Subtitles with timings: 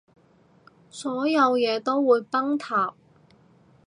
[0.89, 2.95] 所有嘢都會崩塌